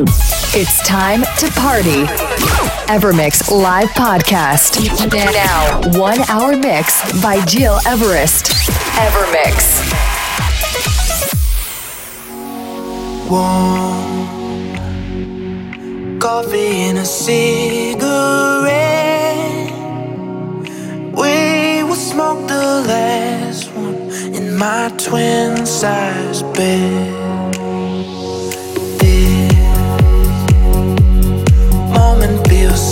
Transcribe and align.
It's 0.00 0.80
time 0.86 1.22
to 1.22 1.50
party. 1.58 2.04
Evermix 2.86 3.50
live 3.50 3.88
podcast. 3.90 4.78
Now, 5.10 5.80
one 5.98 6.20
hour 6.30 6.56
mix 6.56 7.02
by 7.20 7.44
Gil 7.46 7.80
Everest. 7.84 8.46
Evermix. 8.94 9.82
One 13.28 14.20
coffee 16.20 16.90
and 16.90 16.98
a 16.98 17.04
cigarette. 17.04 17.98
We 21.12 21.82
will 21.82 21.96
smoke 21.96 22.46
the 22.46 22.84
last 22.86 23.68
one 23.72 24.12
in 24.32 24.56
my 24.56 24.94
twin 24.96 25.66
size 25.66 26.44
bed. 26.54 27.17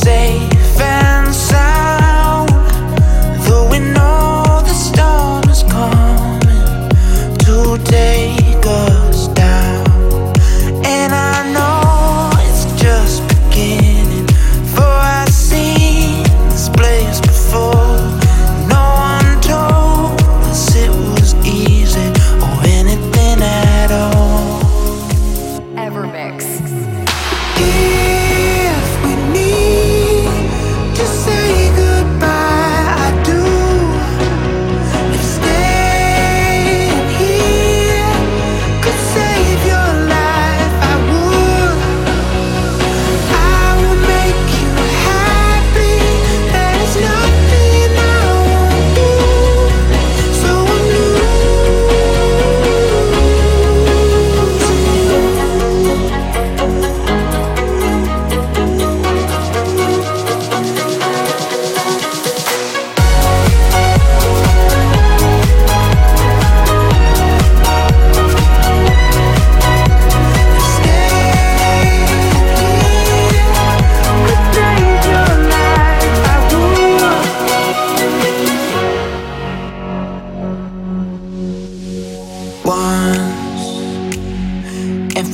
Safe 0.07 0.81
and 0.81 1.35
sound. 1.35 1.66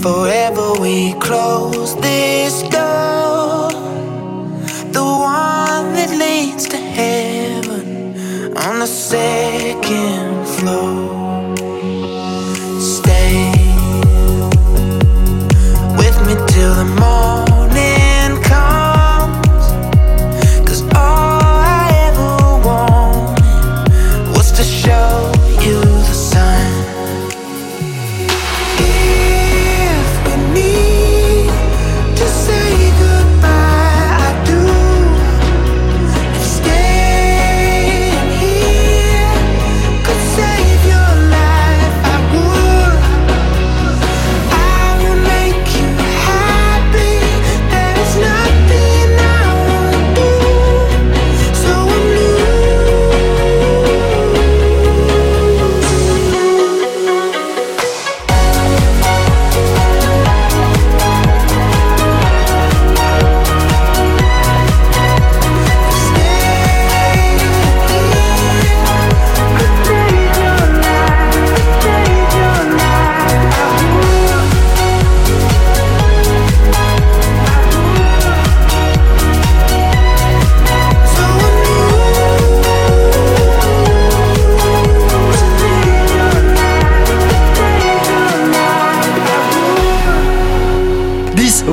Forever 0.02 0.72
we 0.80 1.14
close 1.14 1.94
this 1.96 2.62
door. 2.62 3.70
The 4.96 5.04
one 5.04 5.94
that 5.94 6.10
leads 6.10 6.66
to 6.70 6.76
heaven 6.76 8.16
on 8.56 8.80
the 8.80 8.86
second 8.86 10.46
floor. 10.56 11.56
Stay 12.80 13.52
with 15.96 16.16
me 16.26 16.34
till 16.48 16.74
the 16.74 16.88
morning 16.98 17.41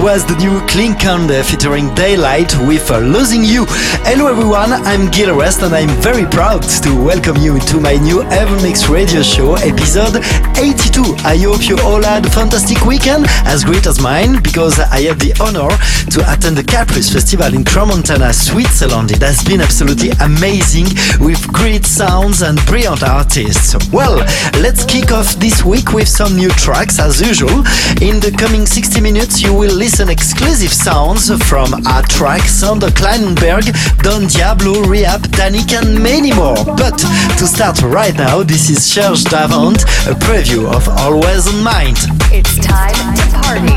was 0.09 0.25
the 0.25 0.36
new 0.38 0.59
Clean 0.66 0.97
Conde 0.97 1.46
featuring 1.46 1.94
Daylight 1.94 2.52
with 2.66 2.90
uh, 2.90 2.97
Losing 2.97 3.44
You. 3.44 3.66
Hello 4.09 4.25
everyone, 4.25 4.74
I'm 4.74 5.12
Gil 5.12 5.30
Everest 5.30 5.62
and 5.62 5.75
I'm 5.75 5.94
very 6.02 6.25
proud 6.25 6.64
to 6.81 6.90
welcome 7.06 7.38
you 7.38 7.53
into 7.53 7.80
my 7.80 7.94
new 7.97 8.24
Evermix 8.34 8.90
radio 8.90 9.22
show, 9.22 9.53
episode 9.62 10.18
82. 10.58 11.14
I 11.22 11.38
hope 11.46 11.69
you 11.69 11.78
all 11.86 12.02
had 12.02 12.25
a 12.25 12.30
fantastic 12.31 12.81
weekend, 12.86 13.28
as 13.46 13.64
great 13.64 13.86
as 13.86 14.02
mine, 14.02 14.42
because 14.42 14.80
I 14.80 15.02
had 15.06 15.19
the 15.19 15.38
honor 15.46 15.69
to 16.09 16.19
attend 16.25 16.58
the 16.58 16.64
Caprice 16.64 17.14
Festival 17.14 17.53
in 17.53 17.64
Crans-Montana, 17.64 18.34
Switzerland. 18.34 19.12
It 19.12 19.22
has 19.22 19.44
been 19.44 19.62
absolutely 19.62 20.09
amazing 20.25 20.90
with 21.22 21.38
great 21.53 21.86
sounds 21.86 22.42
and 22.42 22.58
brilliant 22.66 23.03
artists. 23.03 23.78
Well, 23.94 24.18
let's 24.58 24.86
kick 24.86 25.12
off 25.12 25.36
this 25.38 25.64
week 25.64 25.94
with 25.94 26.08
some 26.08 26.36
new 26.36 26.50
tracks 26.58 26.98
as 26.98 27.22
usual. 27.22 27.62
In 28.02 28.18
the 28.18 28.34
coming 28.36 28.66
60 28.66 29.02
minutes, 29.02 29.44
you 29.44 29.53
will 29.53 29.75
listen 29.75 29.99
exclusive 30.08 30.72
sounds 30.72 31.28
from 31.50 31.74
our 31.86 32.02
track 32.04 32.44
Sander 32.44 32.88
Kleinenberg, 32.88 33.66
Don 34.02 34.28
Diablo, 34.28 34.84
R3hab, 34.84 35.28
Danik 35.36 35.74
and 35.74 36.02
many 36.02 36.32
more. 36.32 36.56
But 36.64 36.98
to 37.40 37.46
start 37.46 37.82
right 37.82 38.16
now, 38.16 38.42
this 38.42 38.70
is 38.70 38.82
Serge 38.82 39.26
Devant, 39.26 39.84
a 40.08 40.16
preview 40.16 40.72
of 40.74 40.88
Always 40.88 41.48
on 41.54 41.62
Mind. 41.62 41.98
It's 42.32 42.56
time 42.60 42.96
to 43.18 43.24
party. 43.44 43.75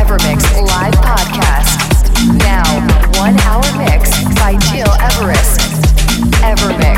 Evermix 0.00 0.48
live 0.64 0.94
podcast. 0.94 1.76
Now, 2.38 2.64
one 3.20 3.38
hour 3.40 3.66
mix 3.76 4.08
by 4.40 4.56
Gil 4.72 4.88
Everest. 5.12 5.60
Evermix. 6.40 6.97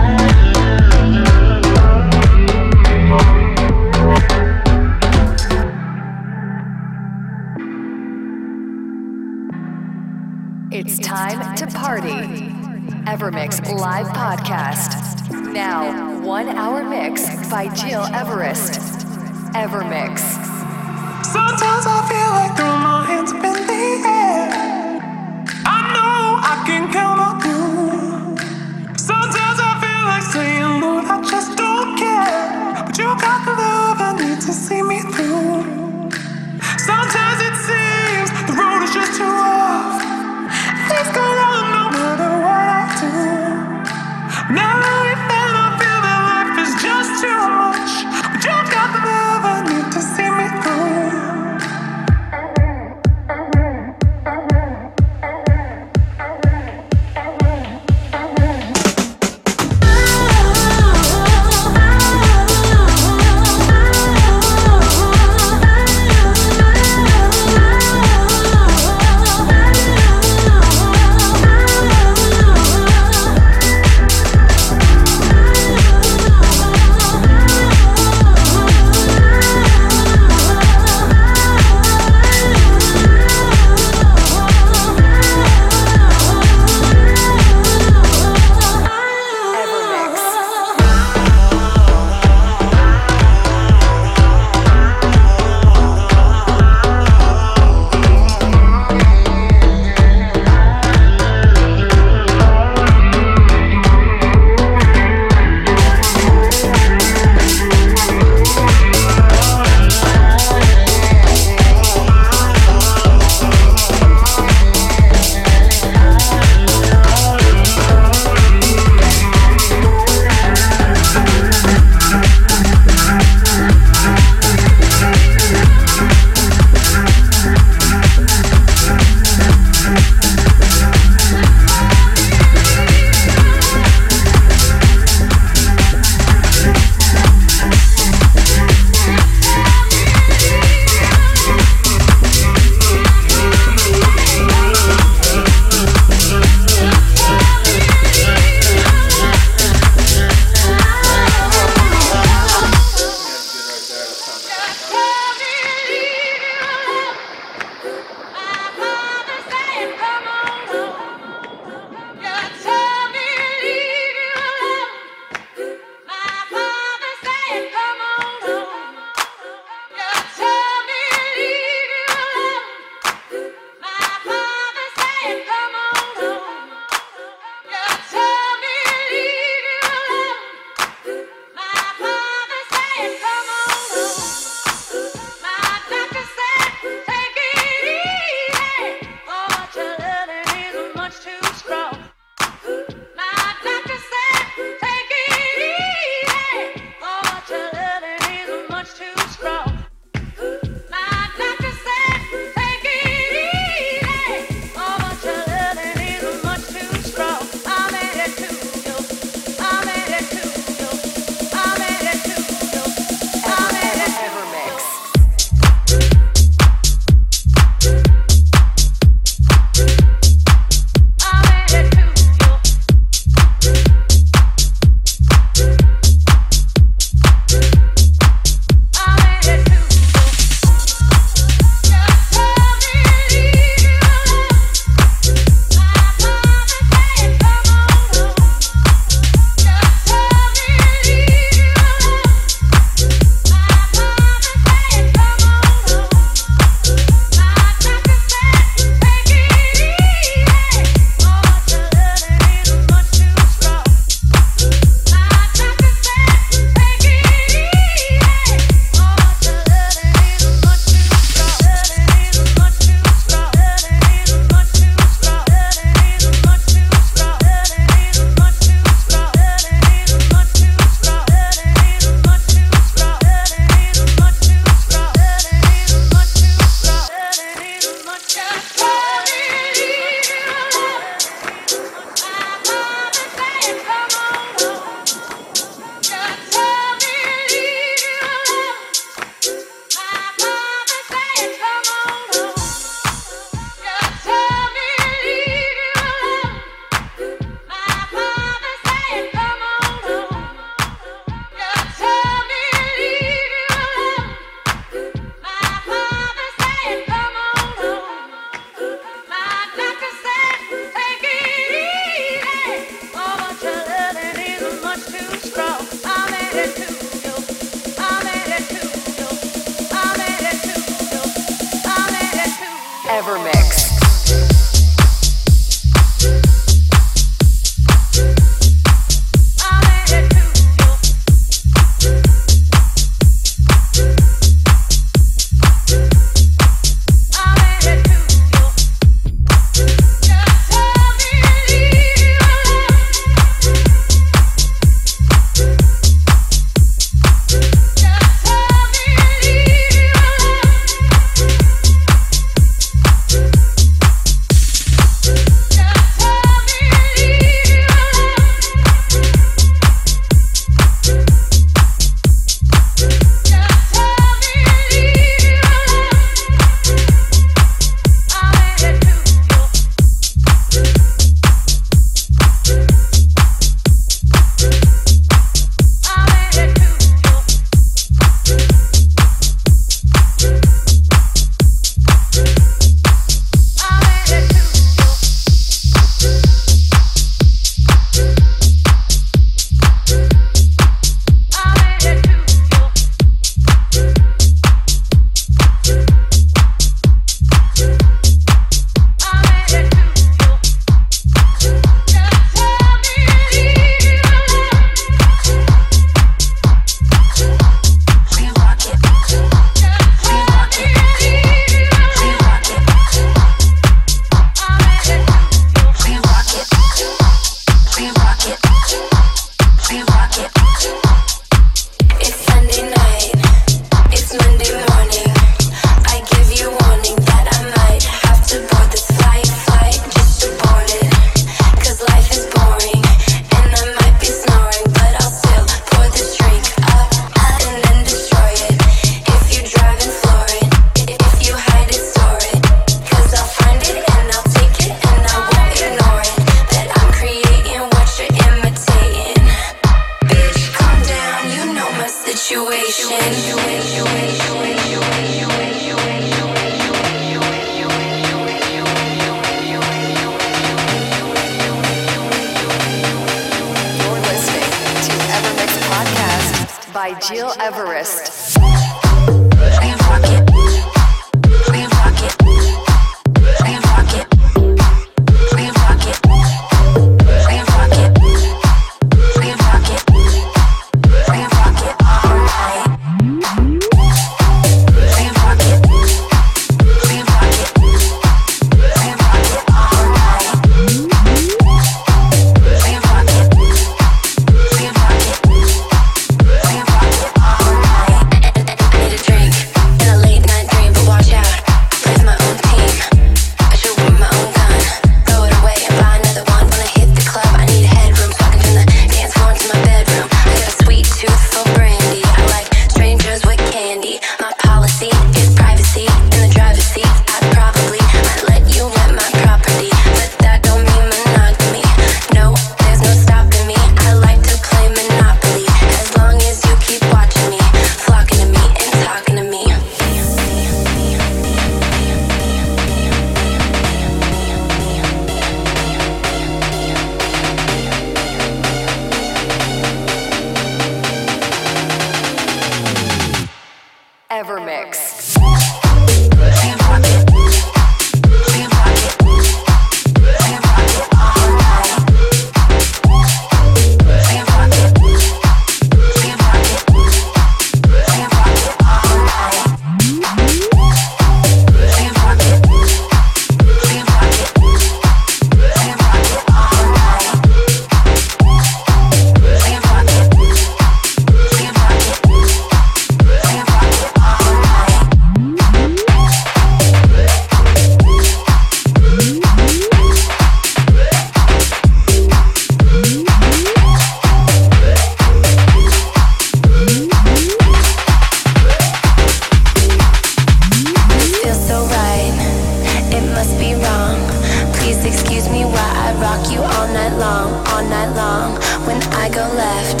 When 598.90 599.02
I 599.14 599.28
go 599.28 599.46
left, 599.54 600.00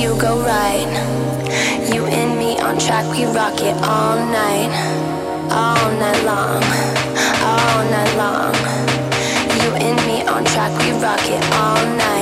you 0.00 0.18
go 0.18 0.40
right. 0.40 0.90
You 1.94 2.04
and 2.06 2.36
me 2.36 2.58
on 2.58 2.80
track, 2.80 3.08
we 3.12 3.26
rock 3.26 3.60
it 3.60 3.76
all 3.84 4.16
night. 4.26 4.74
All 5.52 5.90
night 6.02 6.20
long, 6.24 6.64
all 7.46 7.80
night 7.94 8.12
long. 8.22 8.54
You 9.62 9.70
and 9.86 9.98
me 10.08 10.26
on 10.26 10.44
track, 10.46 10.72
we 10.82 10.90
rock 11.00 11.22
it 11.30 11.44
all 11.54 11.86
night. 11.96 12.15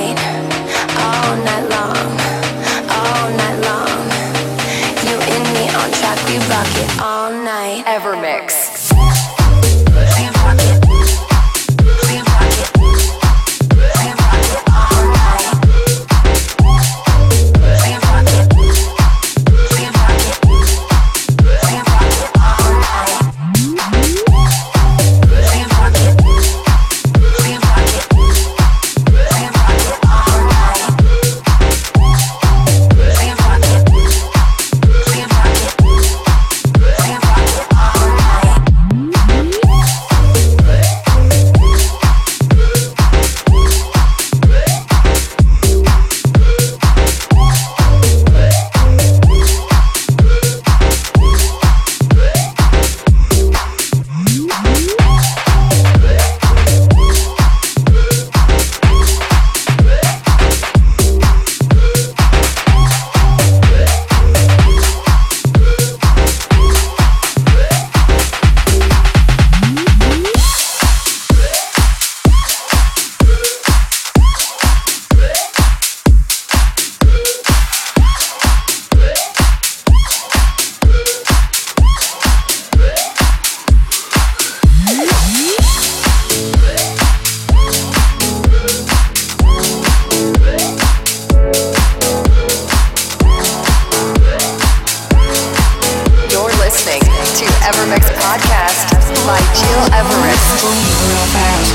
you're 100.65 101.29
fast. 101.35 101.73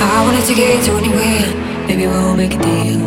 I 0.00 0.24
wanted 0.24 0.44
to 0.46 0.54
get 0.54 0.86
you 0.86 0.96
anywhere. 0.96 1.48
Maybe 1.86 2.06
we'll 2.06 2.36
make 2.36 2.54
a 2.54 2.58
deal. 2.58 3.00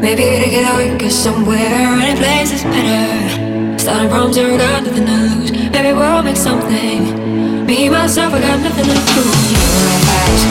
Maybe 0.00 0.24
together 0.44 0.78
we 0.78 0.84
can 0.88 0.98
go 0.98 1.08
somewhere. 1.08 1.98
Any 2.00 2.18
place 2.18 2.52
is 2.52 2.62
better. 2.62 3.78
Starting 3.78 4.08
from 4.08 4.32
zero, 4.32 4.56
got 4.56 4.82
nothing 4.84 5.06
to 5.06 5.12
lose. 5.12 5.50
Maybe 5.72 5.92
we'll 5.92 6.22
make 6.22 6.36
something. 6.36 7.66
Me 7.66 7.88
myself, 7.88 8.32
I 8.34 8.40
got 8.40 8.60
nothing 8.60 8.86
to 8.86 8.98
prove. 9.10 9.34
You're 9.50 10.00
fast. 10.06 10.44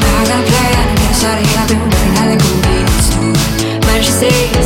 I 0.00 0.22
got 0.28 0.40
a 0.40 0.48
plan. 0.48 0.86
I 1.00 1.14
got 1.20 1.36
a. 1.36 1.44
I've 1.60 1.68
been 1.68 1.80
wondering 1.80 2.12
how 2.16 2.26
they 2.30 2.38
gon' 2.38 2.60
be 2.64 2.76
too. 3.08 3.32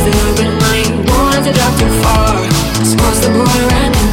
Little 0.05 0.35
bit 0.35 0.47
of. 0.47 1.09
Wanted 1.09 1.43
to 1.45 1.51
drive 1.57 1.75
too 1.79 1.89
far. 2.03 2.43
Just 2.79 2.97
cross 2.99 3.19
the 3.25 3.29
border 3.33 3.73
and. 3.73 4.04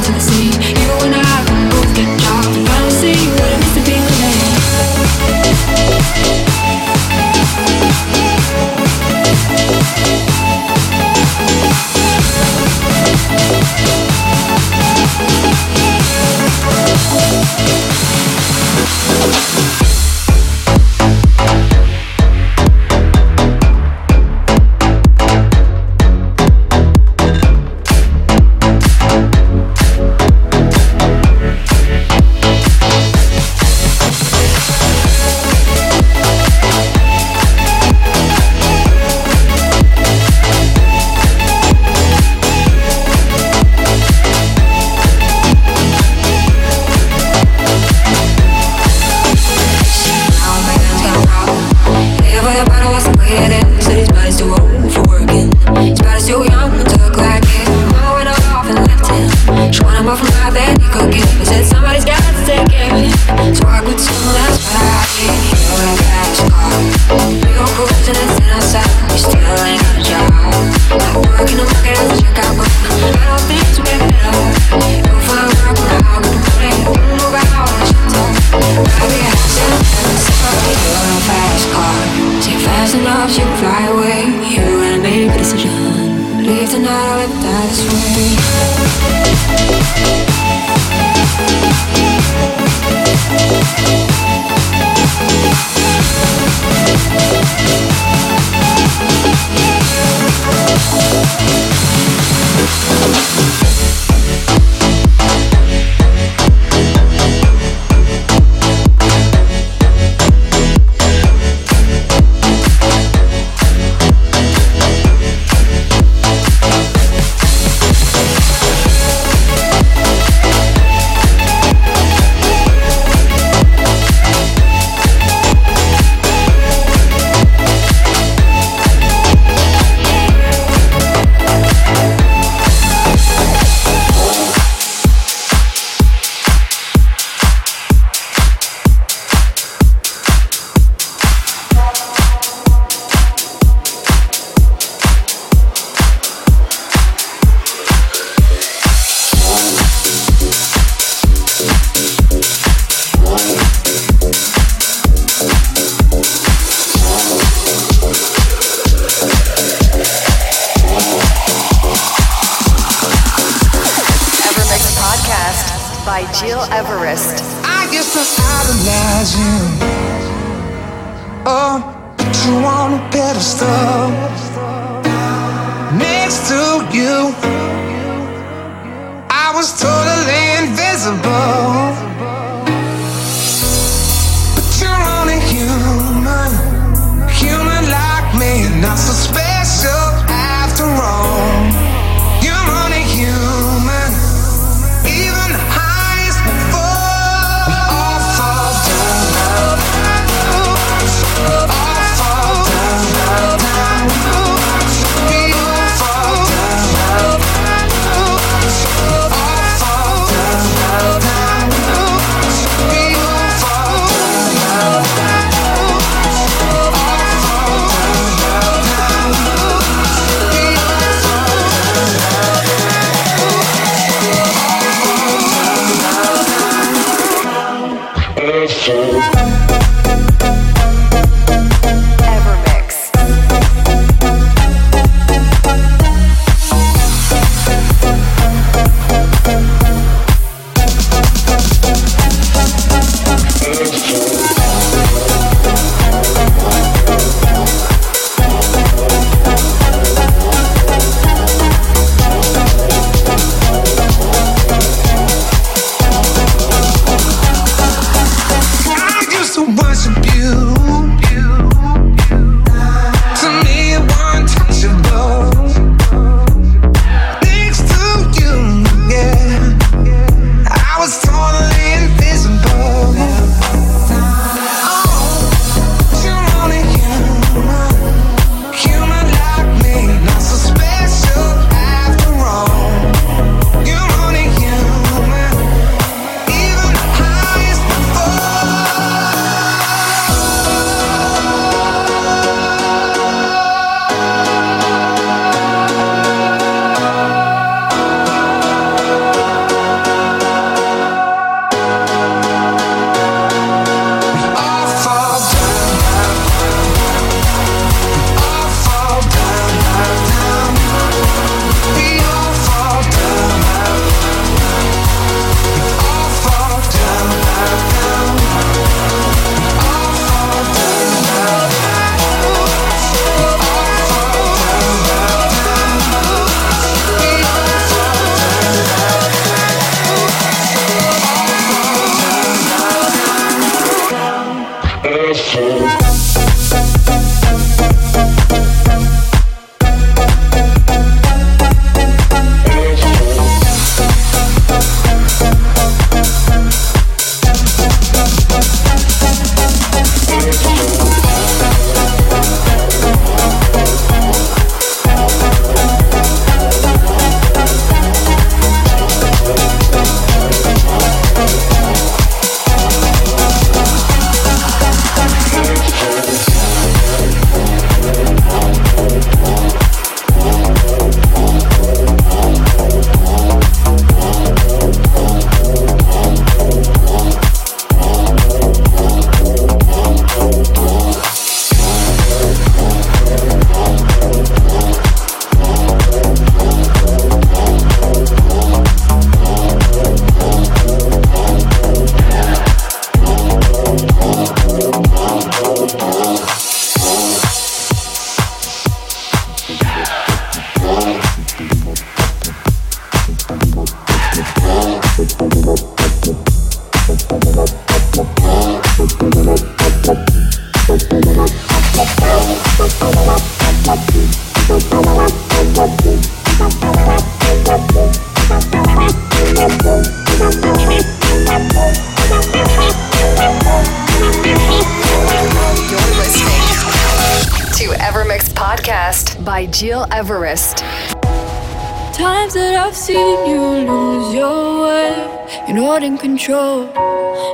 You're 435.72 435.84
not 435.84 436.02
in 436.02 436.18
control, 436.18 436.82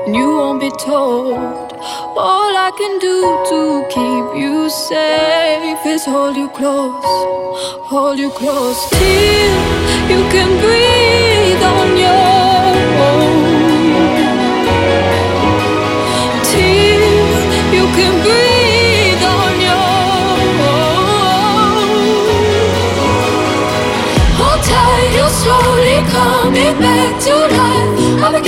and 0.07 0.17
you 0.17 0.27
won't 0.27 0.61
be 0.61 0.71
told. 0.71 1.37
All 2.17 2.57
I 2.67 2.71
can 2.77 2.99
do 2.99 3.17
to 3.51 3.87
keep 3.95 4.43
you 4.43 4.69
safe 4.69 5.87
is 5.87 6.05
hold 6.05 6.37
you 6.37 6.49
close, 6.49 7.05
hold 7.87 8.19
you 8.19 8.31
close 8.31 8.91
till 8.91 9.55
you 10.11 10.21
can 10.35 10.51
breathe 10.63 11.63
on 11.63 11.97
your 12.07 12.75
own. 13.09 13.35
Till 16.51 17.03
you 17.77 17.85
can 17.95 18.23
breathe. 18.23 18.49
Slowly 25.31 25.99
coming 26.11 26.79
back 26.81 27.21
to 27.23 27.35
life. 27.57 27.98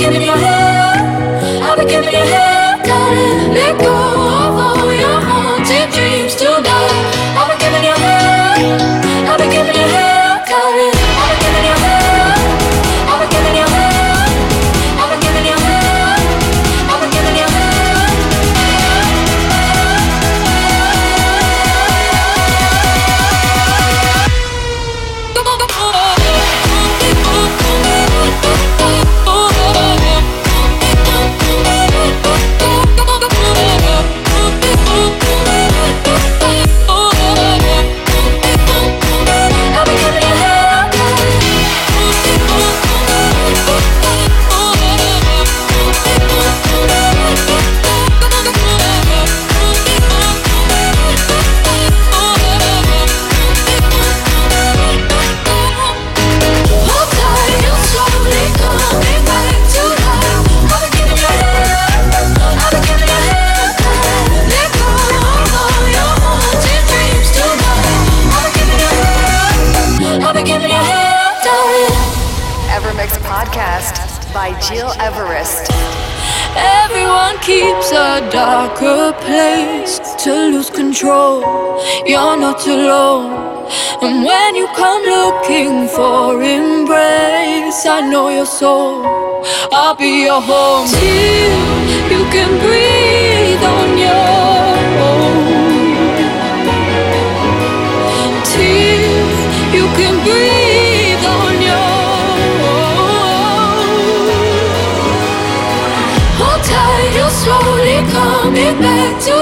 Giving 0.01 0.23
you 0.23 0.31
hell, 0.31 1.61
I've 1.61 1.77
been 1.77 1.87
giving 1.87 2.11
you 2.11 2.25
hell. 2.33 2.77
Gotta 2.83 3.53
let 3.53 3.79
go 3.79 3.93
of 3.93 4.55
all 4.57 4.80
place 79.21 79.99
to 80.23 80.31
lose 80.53 80.69
control. 80.69 81.41
You're 82.05 82.37
not 82.37 82.65
alone. 82.67 83.67
And 84.01 84.25
when 84.25 84.55
you 84.55 84.67
come 84.75 85.03
looking 85.03 85.87
for 85.87 86.41
embrace, 86.41 87.85
I 87.85 88.01
know 88.11 88.29
your 88.29 88.45
soul. 88.45 89.05
I'll 89.71 89.95
be 89.95 90.23
your 90.23 90.41
home 90.41 90.87
till 90.87 91.61
you 92.13 92.23
can 92.35 92.51
breathe 92.65 93.63
on 93.77 93.89
your 93.97 94.80
coming 108.61 108.81
back 108.81 109.23
to 109.23 109.40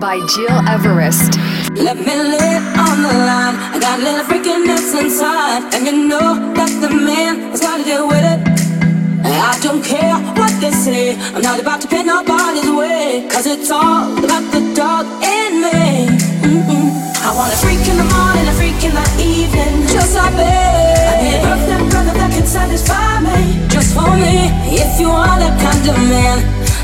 by 0.00 0.16
Gil 0.32 0.56
Everest. 0.66 1.36
Let 1.76 1.98
me 1.98 2.16
lay 2.32 2.56
on 2.80 2.96
the 3.04 3.12
line. 3.28 3.56
I 3.74 3.78
got 3.78 4.00
a 4.00 4.02
little 4.02 4.24
freakiness 4.24 4.98
inside, 4.98 5.74
and 5.74 5.84
you 5.86 6.08
know 6.08 6.54
that 6.54 6.72
the 6.80 6.88
man 6.88 7.50
has 7.50 7.60
got 7.60 7.76
to 7.76 7.84
deal 7.84 8.08
with 8.08 8.24
it. 8.24 8.40
I 9.22 9.58
don't 9.60 9.84
care 9.84 10.16
what 10.32 10.58
they 10.62 10.70
say. 10.70 11.14
I'm 11.34 11.42
not 11.42 11.60
about 11.60 11.82
to 11.82 11.88
pin 11.88 12.06
nobody's 12.06 12.70
way, 12.70 13.28
cause 13.30 13.44
it's 13.44 13.70
all 13.70 14.16
about 14.16 14.50
the 14.50 14.62
dog 14.72 15.04
in 15.20 15.60
me. 15.60 16.08
Mm-mm. 16.40 16.88
I 17.20 17.36
want 17.36 17.52
a 17.52 17.56
freak 17.60 17.84
in 17.84 17.98
the 18.00 18.08
morning, 18.16 18.48
a 18.48 18.54
freak 18.56 18.80
in 18.80 18.94
the 18.96 19.06
evening, 19.20 19.86
just 19.92 20.16
like 20.16 20.32
me. 20.32 20.56
I 21.12 21.20
need 21.20 21.92
a 21.92 21.95
satisfy 22.56 23.20
me 23.20 23.68
just 23.68 23.92
for 23.92 24.12
me. 24.24 24.48
If 24.82 24.98
you 25.00 25.08
are 25.12 25.36
that 25.44 25.56
kind 25.60 25.84
of 25.92 25.96
man, 26.08 26.38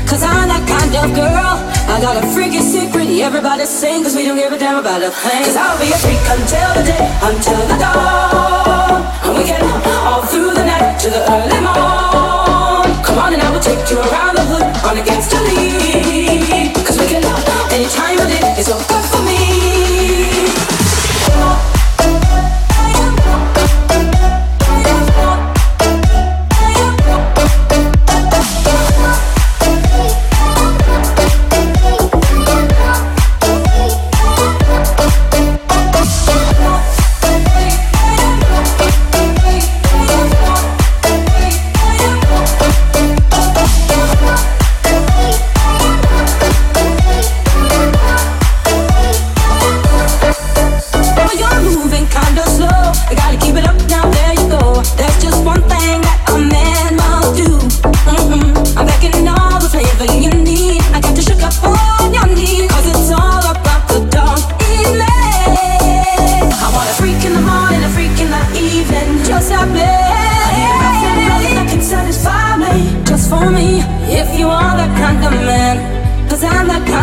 cause 0.05 0.21
I'm 0.21 0.45
that 0.53 0.63
kind 0.69 0.93
of 1.01 1.07
girl. 1.17 1.53
I 1.93 1.95
got 2.05 2.15
a 2.21 2.25
freaky 2.33 2.61
secret, 2.61 3.09
everybody 3.27 3.65
sing, 3.65 4.03
cause 4.03 4.15
we 4.15 4.23
don't 4.27 4.37
give 4.37 4.53
a 4.53 4.59
damn 4.63 4.77
about 4.77 5.01
a 5.01 5.09
thing. 5.09 5.43
Cause 5.47 5.57
I'll 5.57 5.79
be 5.81 5.89
a 5.89 5.97
freak 6.03 6.21
until 6.37 6.69
the 6.77 6.83
day, 6.91 7.05
until 7.29 7.61
the 7.71 7.77
dawn. 7.83 9.01
And 9.25 9.33
we 9.37 9.43
get 9.49 9.61
all 10.09 10.23
through 10.31 10.53
the 10.59 10.65
night 10.71 10.99
to 11.03 11.07
the 11.15 11.21
early 11.35 11.59
morn. 11.65 12.89
Come 13.05 13.17
on 13.23 13.33
and 13.33 13.41
I 13.41 13.49
will 13.53 13.65
take 13.69 13.83
you 13.89 13.97
around 13.97 14.33
the 14.37 14.45
hood 14.51 14.65
on 14.87 14.95
against 15.01 15.31
the 15.33 15.41
lead. 15.41 16.62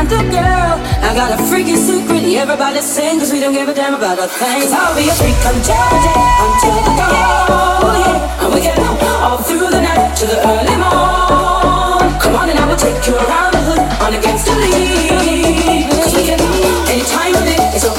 kind 0.01 0.11
the 0.11 0.31
girl. 0.33 0.77
I 1.05 1.13
got 1.15 1.33
a 1.33 1.43
freaking 1.43 1.77
secret, 1.77 2.23
everybody 2.37 2.81
sing, 2.81 3.19
cause 3.19 3.33
we 3.33 3.41
don't 3.41 3.53
give 3.53 3.69
a 3.69 3.75
damn 3.75 3.95
about 3.95 4.19
a 4.19 4.29
thing. 4.29 4.63
Cause 4.63 4.73
I'll 4.73 4.97
be 4.97 5.09
a 5.09 5.15
freak 5.15 5.37
until 5.37 5.85
the 5.93 5.99
day, 6.07 6.25
until 6.45 6.77
the 6.87 6.93
go. 6.97 7.09
Yeah, 7.13 8.45
and 8.45 8.55
we 8.55 8.61
can 8.61 8.79
all 9.25 9.39
through 9.39 9.69
the 9.71 9.81
night 9.81 10.17
to 10.17 10.27
the 10.27 10.39
early 10.41 10.77
morn. 10.81 12.21
Come 12.21 12.35
on 12.37 12.49
and 12.49 12.59
I 12.59 12.65
will 12.69 12.77
take 12.77 13.01
you 13.07 13.15
around 13.17 13.53
the 13.53 13.63
hood 13.69 13.83
on 14.05 14.15
against 14.15 14.47
the 14.47 14.55
lead. 14.57 15.91
Cause 15.91 16.15
we 16.15 16.25
can 16.25 16.41
anytime 16.89 17.35
of 17.35 17.45
day, 17.45 17.61
it's 17.75 17.85
a 17.85 17.93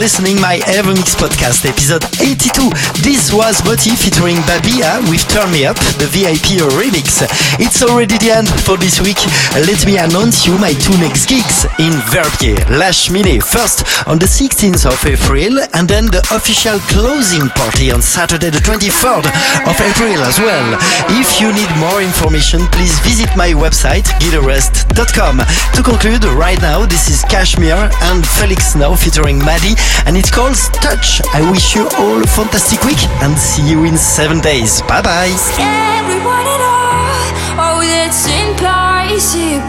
listening 0.00 0.40
my 0.40 0.56
EverMix 0.64 1.12
podcast 1.12 1.68
episode 1.68 2.00
82. 2.24 2.72
This 3.04 3.36
was 3.36 3.60
Moti 3.68 3.92
featuring 3.92 4.40
Babia 4.48 4.96
with 5.12 5.20
Turn 5.28 5.52
Me 5.52 5.66
Up, 5.68 5.76
the 6.00 6.08
VIP 6.08 6.56
remix. 6.72 7.20
It's 7.60 7.82
already 7.84 8.16
the 8.16 8.32
end 8.32 8.48
for 8.64 8.80
this 8.80 8.96
week. 9.04 9.20
Let 9.52 9.84
me 9.84 10.00
announce 10.00 10.48
you 10.48 10.56
my 10.56 10.72
two 10.72 10.96
next 11.04 11.28
gigs 11.28 11.68
in 11.76 11.92
Verbier, 12.08 12.56
Lash 12.72 13.12
Mine, 13.12 13.44
first 13.44 13.84
on 14.08 14.16
the 14.16 14.24
16th 14.24 14.88
of 14.88 14.96
April, 15.04 15.60
and 15.76 15.84
then 15.84 16.08
the 16.08 16.24
official 16.32 16.80
closing 16.88 17.52
party 17.52 17.92
on 17.92 18.00
Saturday 18.00 18.48
the 18.48 18.64
23rd 18.64 19.28
of 19.68 19.76
April 19.84 20.16
as 20.24 20.40
well. 20.40 20.80
If 21.20 21.44
you 21.44 21.52
need 21.52 21.68
more 21.76 22.00
information, 22.00 22.64
please 22.72 22.96
visit 23.04 23.28
my 23.36 23.52
website, 23.52 24.08
gileverest.com. 24.16 25.44
To 25.76 25.82
conclude, 25.84 26.24
right 26.40 26.60
now, 26.64 26.86
this 26.86 27.12
is 27.12 27.20
Cashmere 27.28 27.92
and 28.08 28.24
Felix 28.40 28.72
Snow 28.72 28.96
featuring 28.96 29.36
Maddie, 29.44 29.76
and 30.06 30.16
it's 30.16 30.30
called 30.30 30.56
Touch. 30.82 31.20
I 31.34 31.50
wish 31.50 31.74
you 31.74 31.88
all 31.98 32.22
a 32.22 32.26
fantastic 32.26 32.84
week 32.84 33.02
and 33.22 33.36
see 33.38 33.68
you 33.68 33.84
in 33.84 33.96
seven 33.96 34.40
days. 34.40 34.82
Bye 34.82 35.02
bye. 35.02 35.34
Everyone 35.58 36.46
at 36.46 36.62
all, 36.62 37.64
oh, 37.64 37.80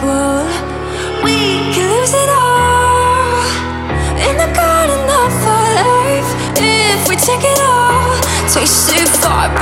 impossible. 0.02 0.46
We 1.24 1.36
can 1.74 1.86
lose 1.90 2.14
it 2.14 2.30
all 2.30 3.44
in 4.28 4.34
the 4.36 4.50
garden 4.54 5.02
of 5.22 5.32
our 5.46 5.68
life 5.82 6.28
if 6.58 7.08
we 7.08 7.16
take 7.16 7.44
it 7.44 7.60
all. 7.60 8.18
Tasted 8.52 9.08
forbidden 9.08 9.61